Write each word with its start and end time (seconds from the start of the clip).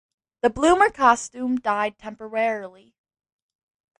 The 0.41 0.49
bloomer 0.49 0.89
costume 0.89 1.57
died- 1.57 1.99
temporarily. 1.99 2.95